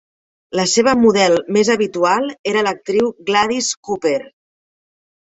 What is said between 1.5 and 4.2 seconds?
més habitual era l'actriu Gladys Cooper.